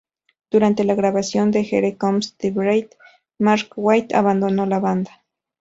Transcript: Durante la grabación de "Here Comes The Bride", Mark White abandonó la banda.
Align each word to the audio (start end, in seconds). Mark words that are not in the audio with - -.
Durante 0.49 0.83
la 0.83 0.95
grabación 0.95 1.51
de 1.51 1.61
"Here 1.61 1.95
Comes 1.95 2.33
The 2.37 2.49
Bride", 2.49 2.89
Mark 3.37 3.69
White 3.75 4.15
abandonó 4.15 4.65
la 4.65 4.79
banda. 4.79 5.21